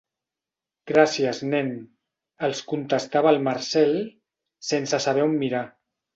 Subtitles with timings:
[0.91, 1.69] Gràcies nen
[2.47, 3.95] —els contestava el Marcel,
[4.73, 5.63] sense saber on mirar.